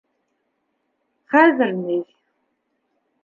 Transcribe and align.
Хәҙер 1.35 1.73
ни... 1.83 1.99